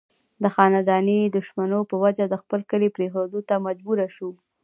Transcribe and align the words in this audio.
د 0.43 0.45
خانداني 0.55 1.19
دشمنو 1.37 1.79
پۀ 1.89 1.95
وجه 2.03 2.25
د 2.29 2.35
خپل 2.41 2.59
کلي 2.71 2.89
پريښودو 2.95 3.39
ته 3.49 3.55
مجبوره 3.65 4.07
شو 4.15 4.29